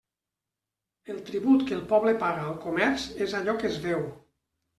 El 1.13 1.19
tribut 1.27 1.65
que 1.67 1.75
el 1.81 1.83
poble 1.91 2.15
paga 2.25 2.47
al 2.47 2.57
comerç 2.65 3.07
és 3.27 3.37
allò 3.43 3.57
que 3.61 3.71
es 3.75 3.79
veu. 3.87 4.05